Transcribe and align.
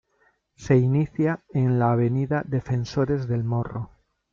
Se 0.55 0.75
inicia 0.77 1.43
en 1.53 1.77
la 1.77 1.91
avenida 1.91 2.41
Defensores 2.47 3.27
del 3.27 3.43
Morro. 3.43 3.91